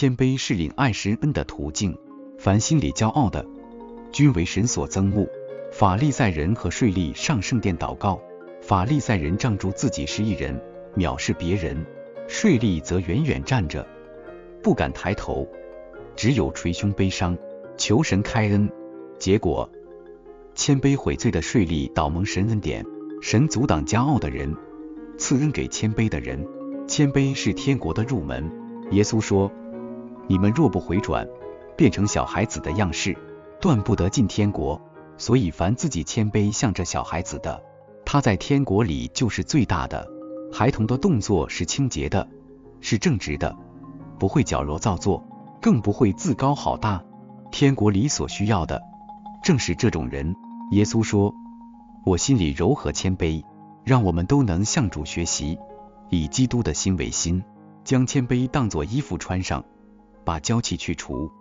[0.00, 1.98] 谦卑是领爱神恩的途径。
[2.38, 3.44] 凡心里骄傲的，
[4.12, 5.28] 均为神所憎恶。
[5.72, 8.22] 法利赛人和税吏上圣殿祷告。
[8.62, 10.62] 法利赛人仗住自己是一人，
[10.94, 11.84] 藐视别人；
[12.28, 13.84] 税吏则远远站着，
[14.62, 15.48] 不敢抬头，
[16.14, 17.36] 只有捶胸悲伤，
[17.76, 18.70] 求神开恩。
[19.18, 19.68] 结果，
[20.54, 22.86] 谦卑悔罪的税吏倒蒙神恩典，
[23.20, 24.54] 神阻挡骄傲的人，
[25.18, 26.46] 赐恩给谦卑的人。
[26.86, 28.48] 谦卑是天国的入门。
[28.92, 29.50] 耶稣说
[30.28, 31.26] ：“你们若不回转，
[31.76, 33.16] 变成小孩子的样式，
[33.60, 34.80] 断不得进天国。
[35.16, 37.60] 所以，凡自己谦卑像这小孩子的，
[38.04, 40.08] 他在天国里就是最大的。
[40.52, 42.28] 孩童的动作是清洁的，
[42.80, 43.56] 是正直的，
[44.18, 45.26] 不会矫揉造作，
[45.60, 47.02] 更不会自高好大。
[47.50, 48.80] 天国里所需要的，
[49.42, 50.36] 正是这种人。
[50.70, 51.34] 耶稣说
[52.04, 53.42] ：“我心里柔和谦卑，
[53.82, 55.58] 让我们都能向主学习，
[56.10, 57.42] 以基督的心为心，
[57.82, 59.64] 将谦卑当作衣服穿上，
[60.28, 61.32] 把胶气去除。”